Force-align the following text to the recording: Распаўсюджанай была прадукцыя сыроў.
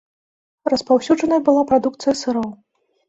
Распаўсюджанай 0.73 1.43
была 1.49 1.61
прадукцыя 1.73 2.13
сыроў. 2.23 2.49